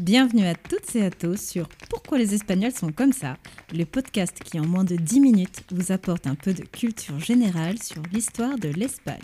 Bienvenue 0.00 0.46
à 0.46 0.54
toutes 0.54 0.96
et 0.96 1.04
à 1.04 1.10
tous 1.10 1.38
sur 1.38 1.68
Pourquoi 1.90 2.16
les 2.16 2.32
Espagnols 2.32 2.72
sont 2.72 2.90
comme 2.90 3.12
ça, 3.12 3.36
le 3.74 3.84
podcast 3.84 4.34
qui 4.42 4.58
en 4.58 4.64
moins 4.64 4.82
de 4.82 4.96
10 4.96 5.20
minutes 5.20 5.62
vous 5.72 5.92
apporte 5.92 6.26
un 6.26 6.36
peu 6.36 6.54
de 6.54 6.62
culture 6.62 7.18
générale 7.18 7.76
sur 7.82 8.00
l'histoire 8.10 8.58
de 8.58 8.70
l'Espagne. 8.70 9.18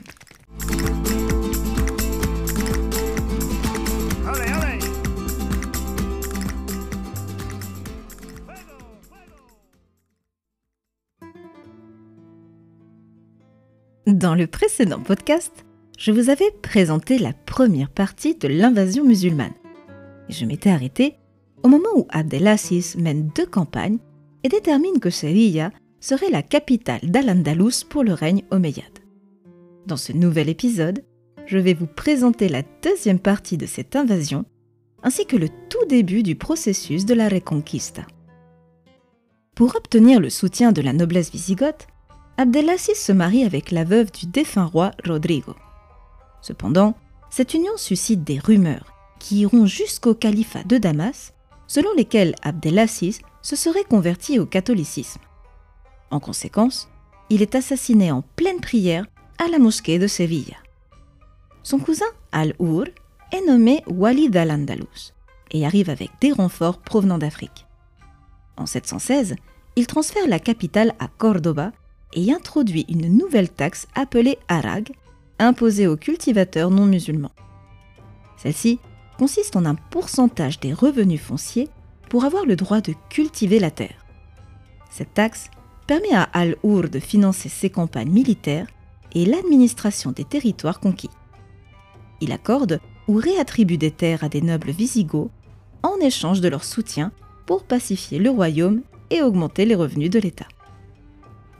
Dans 14.07 14.35
le 14.35 14.47
précédent 14.47 15.01
podcast, 15.01 15.65
je 15.97 16.13
vous 16.13 16.29
avais 16.29 16.51
présenté 16.61 17.19
la 17.19 17.33
première 17.33 17.89
partie 17.89 18.35
de 18.35 18.49
l'invasion 18.49 19.05
musulmane 19.07 19.55
je 20.29 20.45
m'étais 20.45 20.71
arrêté 20.71 21.17
au 21.63 21.69
moment 21.69 21.89
où 21.97 22.07
Abdelaziz 22.11 22.97
mène 22.97 23.31
deux 23.35 23.47
campagnes 23.47 23.99
et 24.45 24.49
détermine 24.49 25.01
que 25.01 25.11
Sevilla 25.11 25.71
serait 26.01 26.31
la 26.31 26.43
capitale 26.43 27.01
d'Al-Andalus 27.03 27.85
pour 27.89 28.05
le 28.05 28.13
règne 28.13 28.45
omeyyade. 28.51 29.01
Dans 29.87 29.97
ce 29.97 30.13
nouvel 30.13 30.49
épisode, 30.49 31.05
je 31.47 31.59
vais 31.59 31.75
vous 31.75 31.87
présenter 31.87 32.49
la 32.49 32.63
deuxième 32.83 33.19
partie 33.19 33.57
de 33.57 33.67
cette 33.67 33.97
invasion, 33.97 34.45
ainsi 35.03 35.27
que 35.27 35.37
le 35.37 35.49
tout 35.49 35.85
début 35.89 36.23
du 36.23 36.35
processus 36.35 37.07
de 37.07 37.15
la 37.15 37.29
Reconquista. 37.29 38.03
Pour 39.55 39.75
obtenir 39.77 40.21
le 40.21 40.31
soutien 40.31 40.73
de 40.73 40.83
la 40.83 40.93
noblesse 40.93 41.33
wisigothe, 41.33 41.87
Abdelaziz 42.37 42.97
se 42.97 43.13
marie 43.13 43.45
avec 43.45 43.71
la 43.71 43.85
veuve 43.85 44.13
du 44.13 44.27
défunt 44.27 44.67
roi 44.67 44.91
Rodrigo. 45.07 45.55
Cependant, 46.43 46.95
cette 47.31 47.55
union 47.55 47.77
suscite 47.77 48.23
des 48.23 48.39
rumeurs 48.39 48.96
qui 49.19 49.41
iront 49.41 49.67
jusqu'au 49.67 50.15
califat 50.15 50.65
de 50.65 50.79
Damas, 50.79 51.33
selon 51.67 51.93
lesquels 51.97 52.35
Abdelaziz 52.43 53.21
se 53.43 53.57
serait 53.57 53.85
converti 53.85 54.39
au 54.39 54.47
catholicisme. 54.47 55.21
En 56.11 56.21
conséquence, 56.21 56.89
il 57.31 57.43
est 57.43 57.55
assassiné 57.55 58.13
en 58.13 58.23
pleine 58.37 58.61
prière 58.61 59.07
à 59.39 59.49
la 59.49 59.59
mosquée 59.59 59.99
de 59.99 60.07
Séville. 60.07 60.57
Son 61.63 61.79
cousin 61.79 62.07
Al-Ur 62.33 62.85
est 63.33 63.45
nommé 63.47 63.83
Walid 63.89 64.37
al-Andalus 64.37 65.13
et 65.51 65.67
arrive 65.67 65.91
avec 65.91 66.11
des 66.21 66.33
renforts 66.33 66.79
provenant 66.79 67.19
d'Afrique. 67.19 67.67
En 68.57 68.67
716, 68.67 69.37
il 69.75 69.87
transfère 69.87 70.27
la 70.29 70.39
capitale 70.39 70.95
à 70.99 71.09
Cordoba 71.09 71.73
et 72.15 72.33
introduit 72.33 72.87
une 72.89 73.17
nouvelle 73.17 73.51
taxe 73.51 73.87
appelée 73.95 74.39
Arag, 74.49 74.93
imposée 75.39 75.87
aux 75.87 75.97
cultivateurs 75.97 76.71
non 76.71 76.87
musulmans. 76.87 77.33
Celle-ci 78.37 78.79
consiste 79.19 79.57
en 79.57 79.65
un 79.65 79.75
pourcentage 79.75 80.61
des 80.61 80.73
revenus 80.73 81.21
fonciers 81.21 81.69
pour 82.09 82.25
avoir 82.25 82.45
le 82.45 82.57
droit 82.57 82.81
de 82.81 82.95
cultiver 83.09 83.59
la 83.59 83.71
terre. 83.71 84.05
Cette 84.91 85.15
taxe 85.15 85.51
permet 85.87 86.15
à 86.15 86.23
Al-Ur 86.23 86.89
de 86.89 86.99
financer 86.99 87.49
ses 87.49 87.71
campagnes 87.71 88.11
militaires 88.11 88.67
et 89.15 89.25
l'administration 89.25 90.13
des 90.13 90.25
territoires 90.25 90.81
conquis. 90.81 91.11
Il 92.21 92.33
accorde 92.33 92.81
ou 93.09 93.15
réattribue 93.15 93.79
des 93.79 93.91
terres 93.91 94.25
à 94.25 94.29
des 94.29 94.41
nobles 94.41 94.71
visigoths 94.71 95.31
en 95.83 95.97
échange 96.01 96.41
de 96.41 96.49
leur 96.49 96.65
soutien 96.65 97.13
pour 97.47 97.65
pacifier 97.65 98.19
le 98.19 98.31
royaume 98.31 98.83
et 99.11 99.23
augmenter 99.23 99.65
les 99.65 99.75
revenus 99.75 100.11
de 100.11 100.19
l'État. 100.19 100.49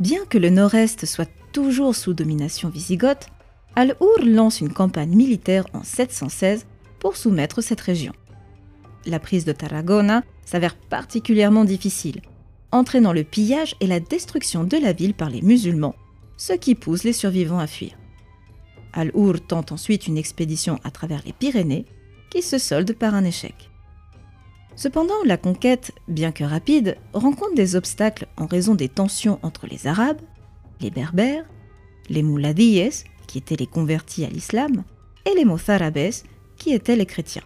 Bien 0.01 0.25
que 0.29 0.39
le 0.39 0.51
nord-est 0.51 1.07
soit 1.07 1.31
toujours 1.53 1.95
sous 1.95 2.13
domination 2.13 2.69
wisigothe, 2.69 3.29
Al-Ur 3.77 4.25
lance 4.25 4.61
une 4.61 4.73
campagne 4.73 5.15
militaire 5.15 5.67
en 5.73 5.83
716 5.83 6.67
pour 6.99 7.17
soumettre 7.17 7.63
cette 7.63 7.81
région. 7.81 8.13
La 9.07 9.21
prise 9.21 9.45
de 9.45 9.53
Tarragona 9.53 10.23
s'avère 10.45 10.75
particulièrement 10.75 11.65
difficile, 11.65 12.23
entraînant 12.73 13.13
le 13.13 13.25
pillage 13.25 13.77
et 13.81 13.87
la 13.87 14.01
destruction 14.01 14.65
de 14.65 14.77
la 14.77 14.93
ville 14.93 15.15
par 15.15 15.31
les 15.31 15.43
musulmans, 15.43 15.95
ce 16.37 16.53
qui 16.53 16.75
pousse 16.75 17.05
les 17.05 17.13
survivants 17.13 17.59
à 17.59 17.67
fuir. 17.67 17.93
Al-Ur 18.93 19.47
tente 19.47 19.73
ensuite 19.73 20.07
une 20.07 20.19
expédition 20.19 20.79
à 20.83 20.91
travers 20.91 21.23
les 21.25 21.33
Pyrénées, 21.33 21.85
qui 22.31 22.43
se 22.43 22.59
solde 22.59 22.93
par 22.93 23.15
un 23.15 23.25
échec. 23.25 23.71
Cependant, 24.75 25.15
la 25.25 25.37
conquête, 25.37 25.93
bien 26.09 26.33
que 26.33 26.45
rapide, 26.45 26.99
rencontre 27.13 27.55
des 27.55 27.77
obstacles 27.77 28.27
en 28.37 28.47
raison 28.47 28.75
des 28.75 28.89
tensions 28.89 29.39
entre 29.43 29.67
les 29.67 29.87
Arabes, 29.87 30.21
les 30.81 30.91
Berbères, 30.91 31.47
les 32.11 32.23
Mouladiyes, 32.23 33.05
qui 33.27 33.39
étaient 33.39 33.57
les 33.57 33.67
convertis 33.67 34.25
à 34.25 34.29
l'islam, 34.29 34.85
et 35.25 35.35
les 35.35 35.45
Mozarabes, 35.45 36.13
qui 36.57 36.73
étaient 36.73 36.97
les 36.97 37.07
chrétiens. 37.07 37.45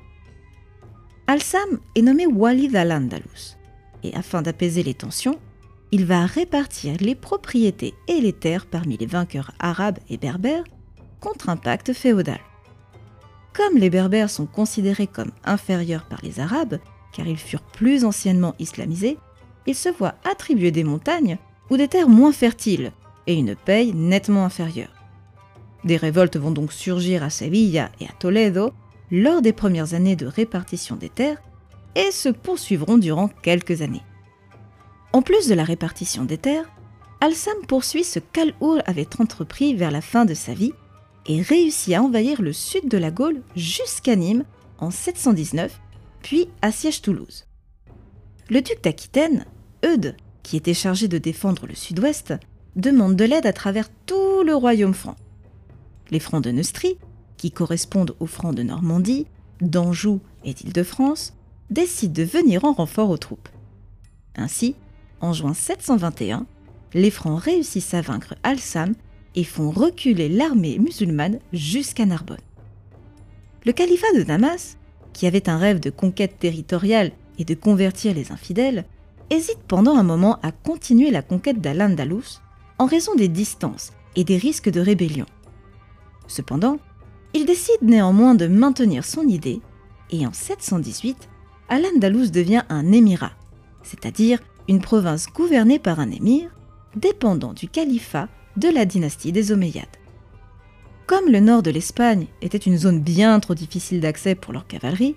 Al-Sam 1.26 1.78
est 1.94 2.02
nommé 2.02 2.26
Walid 2.26 2.74
al-Andalus, 2.74 3.56
et 4.02 4.14
afin 4.14 4.42
d'apaiser 4.42 4.82
les 4.82 4.94
tensions, 4.94 5.38
il 5.92 6.04
va 6.04 6.26
répartir 6.26 6.96
les 7.00 7.14
propriétés 7.14 7.94
et 8.08 8.20
les 8.20 8.32
terres 8.32 8.66
parmi 8.66 8.96
les 8.96 9.06
vainqueurs 9.06 9.52
arabes 9.58 9.98
et 10.08 10.16
berbères 10.16 10.64
contre 11.20 11.48
un 11.48 11.56
pacte 11.56 11.92
féodal. 11.92 12.40
Comme 13.52 13.76
les 13.76 13.90
berbères 13.90 14.30
sont 14.30 14.46
considérés 14.46 15.08
comme 15.08 15.32
inférieurs 15.44 16.04
par 16.04 16.20
les 16.22 16.38
arabes, 16.38 16.78
car 17.12 17.26
ils 17.26 17.36
furent 17.36 17.62
plus 17.62 18.04
anciennement 18.04 18.54
islamisés, 18.58 19.18
ils 19.66 19.74
se 19.74 19.88
voient 19.88 20.14
attribuer 20.24 20.70
des 20.70 20.84
montagnes 20.84 21.38
ou 21.68 21.76
des 21.76 21.88
terres 21.88 22.08
moins 22.08 22.32
fertiles 22.32 22.92
et 23.26 23.34
une 23.34 23.56
paye 23.56 23.92
nettement 23.92 24.44
inférieure. 24.44 24.94
Des 25.84 25.96
révoltes 25.96 26.36
vont 26.36 26.50
donc 26.50 26.72
surgir 26.72 27.22
à 27.22 27.30
Sevilla 27.30 27.90
et 28.00 28.04
à 28.04 28.12
Toledo 28.18 28.72
lors 29.10 29.42
des 29.42 29.52
premières 29.52 29.94
années 29.94 30.16
de 30.16 30.26
répartition 30.26 30.96
des 30.96 31.08
terres 31.08 31.42
et 31.94 32.10
se 32.10 32.28
poursuivront 32.28 32.98
durant 32.98 33.28
quelques 33.28 33.82
années. 33.82 34.02
En 35.12 35.22
plus 35.22 35.48
de 35.48 35.54
la 35.54 35.64
répartition 35.64 36.24
des 36.24 36.38
terres, 36.38 36.70
Al-Sam 37.20 37.56
poursuit 37.66 38.04
ce 38.04 38.18
qu'Al-Ur 38.18 38.82
avait 38.86 39.20
entrepris 39.20 39.74
vers 39.74 39.90
la 39.90 40.00
fin 40.00 40.24
de 40.24 40.34
sa 40.34 40.54
vie 40.54 40.72
et 41.26 41.42
réussit 41.42 41.94
à 41.94 42.02
envahir 42.02 42.40
le 42.40 42.52
sud 42.52 42.88
de 42.88 42.96
la 42.96 43.10
Gaule 43.10 43.42
jusqu'à 43.56 44.16
Nîmes 44.16 44.44
en 44.78 44.90
719, 44.90 45.80
puis 46.22 46.48
assiège 46.62 47.02
Toulouse. 47.02 47.46
Le 48.48 48.62
duc 48.62 48.82
d'Aquitaine, 48.82 49.44
Eudes, 49.84 50.16
qui 50.42 50.56
était 50.56 50.74
chargé 50.74 51.08
de 51.08 51.18
défendre 51.18 51.66
le 51.66 51.74
sud-ouest, 51.74 52.34
demande 52.76 53.16
de 53.16 53.24
l'aide 53.24 53.46
à 53.46 53.52
travers 53.52 53.88
tout 54.06 54.42
le 54.44 54.54
royaume 54.54 54.94
franc. 54.94 55.16
Les 56.10 56.20
francs 56.20 56.42
de 56.42 56.50
Neustrie, 56.50 56.96
qui 57.40 57.50
correspondent 57.50 58.14
aux 58.20 58.26
francs 58.26 58.54
de 58.54 58.62
Normandie, 58.62 59.26
d'Anjou 59.62 60.20
et 60.44 60.52
d'Île-de-France, 60.52 61.32
décident 61.70 62.12
de 62.12 62.22
venir 62.22 62.66
en 62.66 62.74
renfort 62.74 63.08
aux 63.08 63.16
troupes. 63.16 63.48
Ainsi, 64.36 64.74
en 65.22 65.32
juin 65.32 65.54
721, 65.54 66.44
les 66.92 67.10
Francs 67.10 67.40
réussissent 67.40 67.94
à 67.94 68.02
vaincre 68.02 68.34
Al-Sam 68.42 68.92
et 69.36 69.44
font 69.44 69.70
reculer 69.70 70.28
l'armée 70.28 70.78
musulmane 70.78 71.38
jusqu'à 71.54 72.04
Narbonne. 72.04 72.36
Le 73.64 73.72
califat 73.72 74.12
de 74.18 74.22
Damas, 74.22 74.76
qui 75.14 75.26
avait 75.26 75.48
un 75.48 75.56
rêve 75.56 75.80
de 75.80 75.88
conquête 75.88 76.38
territoriale 76.38 77.10
et 77.38 77.46
de 77.46 77.54
convertir 77.54 78.12
les 78.12 78.32
infidèles, 78.32 78.84
hésite 79.30 79.60
pendant 79.66 79.96
un 79.96 80.02
moment 80.02 80.38
à 80.42 80.52
continuer 80.52 81.10
la 81.10 81.22
conquête 81.22 81.62
d'Al-Andalus 81.62 82.42
en 82.76 82.84
raison 82.84 83.14
des 83.14 83.28
distances 83.28 83.94
et 84.14 84.24
des 84.24 84.36
risques 84.36 84.70
de 84.70 84.80
rébellion. 84.80 85.26
Cependant, 86.26 86.78
il 87.34 87.46
décide 87.46 87.82
néanmoins 87.82 88.34
de 88.34 88.46
maintenir 88.46 89.04
son 89.04 89.26
idée 89.26 89.60
et 90.12 90.26
en 90.26 90.32
718, 90.32 91.28
Al-Andalus 91.68 92.30
devient 92.30 92.62
un 92.68 92.90
émirat, 92.92 93.32
c'est-à-dire 93.82 94.40
une 94.68 94.80
province 94.80 95.26
gouvernée 95.28 95.78
par 95.78 96.00
un 96.00 96.10
émir, 96.10 96.50
dépendant 96.96 97.52
du 97.52 97.68
califat 97.68 98.28
de 98.56 98.68
la 98.68 98.84
dynastie 98.84 99.32
des 99.32 99.52
Omeyyades. 99.52 99.86
Comme 101.06 101.28
le 101.28 101.40
nord 101.40 101.62
de 101.62 101.70
l'Espagne 101.70 102.26
était 102.42 102.58
une 102.58 102.76
zone 102.76 103.00
bien 103.00 103.38
trop 103.40 103.54
difficile 103.54 104.00
d'accès 104.00 104.34
pour 104.34 104.52
leur 104.52 104.66
cavalerie, 104.66 105.16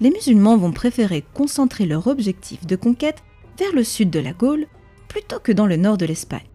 les 0.00 0.10
musulmans 0.10 0.56
vont 0.56 0.72
préférer 0.72 1.24
concentrer 1.34 1.86
leur 1.86 2.06
objectif 2.08 2.66
de 2.66 2.76
conquête 2.76 3.22
vers 3.58 3.72
le 3.72 3.84
sud 3.84 4.10
de 4.10 4.18
la 4.18 4.32
Gaule 4.32 4.66
plutôt 5.08 5.38
que 5.38 5.52
dans 5.52 5.66
le 5.66 5.76
nord 5.76 5.96
de 5.96 6.06
l'Espagne. 6.06 6.48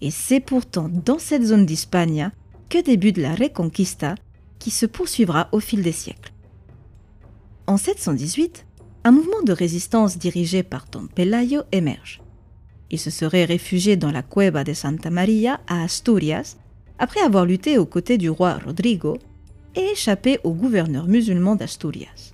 Et 0.00 0.10
c'est 0.10 0.40
pourtant 0.40 0.88
dans 0.88 1.18
cette 1.18 1.44
zone 1.44 1.66
d'Hispania 1.66 2.32
que 2.68 2.82
débute 2.82 3.16
la 3.16 3.34
Reconquista 3.34 4.16
qui 4.58 4.70
se 4.70 4.86
poursuivra 4.86 5.48
au 5.52 5.60
fil 5.60 5.82
des 5.82 5.92
siècles. 5.92 6.32
En 7.66 7.76
718, 7.76 8.66
un 9.04 9.10
mouvement 9.10 9.42
de 9.42 9.52
résistance 9.52 10.18
dirigé 10.18 10.62
par 10.62 10.86
Don 10.90 11.06
Pelayo 11.06 11.62
émerge. 11.72 12.22
Il 12.90 12.98
se 12.98 13.10
serait 13.10 13.44
réfugié 13.44 13.96
dans 13.96 14.12
la 14.12 14.22
Cueva 14.22 14.64
de 14.64 14.72
Santa 14.72 15.10
Maria 15.10 15.60
à 15.66 15.82
Asturias 15.82 16.56
après 16.98 17.20
avoir 17.20 17.44
lutté 17.44 17.78
aux 17.78 17.86
côtés 17.86 18.18
du 18.18 18.30
roi 18.30 18.58
Rodrigo 18.64 19.18
et 19.74 19.92
échappé 19.92 20.38
au 20.44 20.52
gouverneur 20.52 21.06
musulman 21.06 21.56
d'Asturias. 21.56 22.32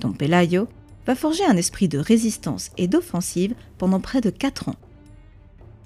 Don 0.00 0.12
Pelayo 0.12 0.68
va 1.06 1.14
forger 1.14 1.44
un 1.44 1.56
esprit 1.56 1.88
de 1.88 1.98
résistance 1.98 2.70
et 2.76 2.86
d'offensive 2.86 3.54
pendant 3.78 4.00
près 4.00 4.20
de 4.20 4.30
quatre 4.30 4.68
ans. 4.68 4.76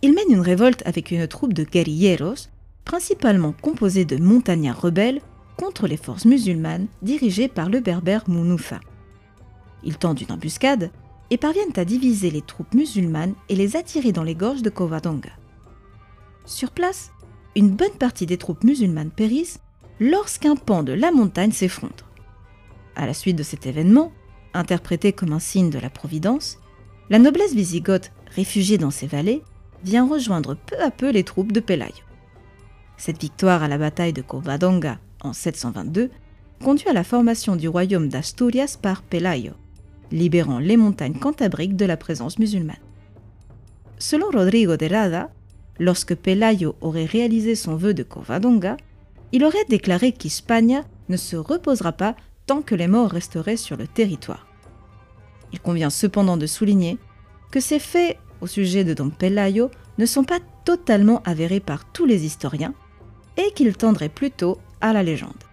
Il 0.03 0.15
mène 0.15 0.31
une 0.31 0.41
révolte 0.41 0.83
avec 0.85 1.11
une 1.11 1.27
troupe 1.27 1.55
de 1.55 1.65
guerrilleros 1.65 2.49
principalement 2.85 3.53
composé 3.53 4.05
de 4.05 4.17
montagnards 4.17 4.81
rebelles 4.81 5.21
contre 5.63 5.87
les 5.87 5.97
forces 5.97 6.25
musulmanes 6.25 6.89
dirigées 7.03 7.47
par 7.47 7.69
le 7.69 7.79
berbère 7.79 8.29
Mounoufa. 8.29 8.81
Ils 9.85 9.97
tentent 9.97 10.21
une 10.21 10.33
embuscade 10.33 10.91
et 11.31 11.37
parviennent 11.37 11.77
à 11.77 11.85
diviser 11.85 12.33
les 12.33 12.43
troupes 12.43 12.75
musulmanes 12.75 13.35
et 13.49 13.55
les 13.55 13.77
attirer 13.77 14.11
dans 14.11 14.25
les 14.25 14.35
gorges 14.35 14.63
de 14.63 14.71
Covadonga. 14.71 15.31
Sur 16.47 16.73
place, 16.73 17.13
une 17.55 17.71
bonne 17.71 17.97
partie 17.97 18.27
des 18.27 18.39
troupes 18.39 18.65
musulmanes 18.65 19.13
périssent 19.13 19.61
lorsqu'un 20.01 20.57
pan 20.57 20.83
de 20.83 20.95
la 20.95 21.13
montagne 21.13 21.53
s'effondre. 21.53 22.11
À 22.97 23.07
la 23.07 23.15
suite 23.15 23.37
de 23.37 23.45
cet 23.45 23.65
événement, 23.65 24.11
interprété 24.55 25.13
comme 25.13 25.33
un 25.33 25.39
signe 25.39 25.71
de 25.71 25.79
la 25.79 25.91
Providence, 25.91 26.59
la 27.09 27.21
noblesse 27.21 27.55
wisigothe, 27.55 28.11
réfugiée 28.35 28.79
dans 28.79 28.91
ces 28.91 29.07
vallées, 29.07 29.45
vient 29.85 30.09
rejoindre 30.09 30.57
peu 30.57 30.81
à 30.83 30.91
peu 30.91 31.11
les 31.11 31.23
troupes 31.23 31.53
de 31.53 31.61
Pelayo. 31.61 32.03
Cette 32.97 33.21
victoire 33.21 33.63
à 33.63 33.69
la 33.69 33.79
bataille 33.79 34.13
de 34.13 34.23
Covadonga 34.23 34.99
en 35.23 35.33
722 35.33 36.11
conduit 36.63 36.89
à 36.89 36.93
la 36.93 37.05
formation 37.05 37.57
du 37.57 37.69
royaume 37.69 38.09
d'Asturias 38.09 38.79
par 38.81 39.03
Pelayo, 39.03 39.53
libérant 40.11 40.59
les 40.59 40.77
montagnes 40.77 41.19
cantabriques 41.19 41.77
de 41.77 41.85
la 41.85 41.97
présence 41.97 42.39
musulmane. 42.39 42.77
Selon 43.99 44.31
Rodrigo 44.31 44.77
de 44.77 44.87
Rada, 44.87 45.31
lorsque 45.79 46.15
Pelayo 46.15 46.77
aurait 46.81 47.05
réalisé 47.05 47.55
son 47.55 47.77
vœu 47.77 47.95
de 47.95 48.03
Covadonga, 48.03 48.77
il 49.33 49.45
aurait 49.45 49.65
déclaré 49.69 50.13
qu'Hispania 50.13 50.85
ne 51.09 51.17
se 51.17 51.37
reposera 51.37 51.93
pas 51.93 52.15
tant 52.47 52.63
que 52.63 52.75
les 52.75 52.89
morts 52.89 53.11
resteraient 53.11 53.57
sur 53.57 53.77
le 53.77 53.87
territoire. 53.87 54.47
Il 55.53 55.61
convient 55.61 55.91
cependant 55.91 56.37
de 56.37 56.47
souligner 56.47 56.99
que 57.51 57.61
ces 57.61 57.79
faits 57.79 58.19
au 58.41 58.47
sujet 58.47 58.85
de 58.85 58.95
Don 58.95 59.11
Pelayo 59.11 59.71
ne 59.99 60.07
sont 60.07 60.25
pas 60.25 60.41
totalement 60.65 61.23
avérés 61.25 61.61
par 61.61 61.91
tous 61.93 62.07
les 62.07 62.25
historiens 62.25 62.75
et 63.37 63.53
qu'ils 63.53 63.77
tendraient 63.77 64.09
plutôt 64.09 64.59
la 64.91 65.03
légende. 65.03 65.45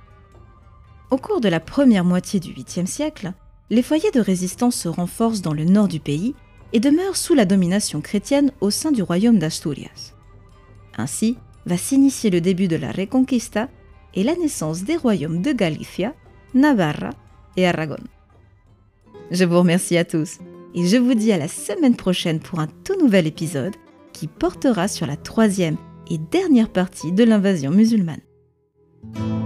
Au 1.11 1.17
cours 1.17 1.41
de 1.41 1.49
la 1.49 1.59
première 1.59 2.05
moitié 2.05 2.39
du 2.39 2.51
8e 2.53 2.85
siècle, 2.85 3.33
les 3.69 3.83
foyers 3.83 4.11
de 4.11 4.19
résistance 4.19 4.75
se 4.75 4.87
renforcent 4.87 5.41
dans 5.41 5.53
le 5.53 5.65
nord 5.65 5.87
du 5.87 5.99
pays 5.99 6.35
et 6.73 6.79
demeurent 6.79 7.15
sous 7.17 7.35
la 7.35 7.45
domination 7.45 8.01
chrétienne 8.01 8.51
au 8.61 8.69
sein 8.69 8.91
du 8.91 9.03
royaume 9.03 9.39
d'Asturias. 9.39 10.13
Ainsi 10.97 11.37
va 11.65 11.77
s'initier 11.77 12.29
le 12.29 12.41
début 12.41 12.67
de 12.67 12.75
la 12.75 12.91
Reconquista 12.91 13.69
et 14.15 14.23
la 14.23 14.35
naissance 14.35 14.83
des 14.83 14.97
royaumes 14.97 15.41
de 15.41 15.51
Galicia, 15.51 16.13
Navarra 16.53 17.11
et 17.57 17.67
Aragon. 17.67 18.03
Je 19.31 19.45
vous 19.45 19.59
remercie 19.59 19.97
à 19.97 20.05
tous 20.05 20.39
et 20.73 20.85
je 20.87 20.97
vous 20.97 21.13
dis 21.13 21.31
à 21.31 21.37
la 21.37 21.47
semaine 21.47 21.95
prochaine 21.95 22.39
pour 22.39 22.59
un 22.59 22.67
tout 22.67 22.99
nouvel 22.99 23.27
épisode 23.27 23.75
qui 24.13 24.27
portera 24.27 24.87
sur 24.87 25.05
la 25.05 25.15
troisième 25.15 25.77
et 26.09 26.17
dernière 26.17 26.69
partie 26.69 27.11
de 27.11 27.23
l'invasion 27.23 27.71
musulmane. 27.71 28.21
Thank 29.01 29.17
you. 29.17 29.38